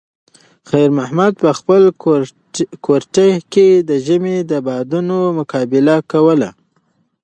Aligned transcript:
خیر 0.69 0.89
محمد 0.97 1.31
په 1.41 1.49
خپل 1.59 1.81
کورتۍ 2.85 3.31
کې 3.53 3.67
د 3.89 3.91
ژمي 4.05 4.37
د 4.51 4.53
بادونو 4.67 5.17
مقابله 5.39 5.95
کوله. 6.11 6.49